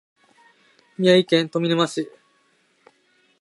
[0.97, 2.11] 宮城県富谷市